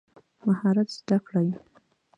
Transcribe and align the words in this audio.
مهارت 0.45 0.87
زده 0.97 1.17
کړئ 1.27 1.49